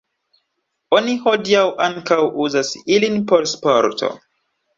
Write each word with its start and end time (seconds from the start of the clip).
Oni 0.99 1.13
hodiaŭ 1.25 1.65
ankaŭ 1.89 2.17
uzas 2.47 2.73
ilin 2.97 3.21
por 3.33 3.47
sporto. 3.53 4.13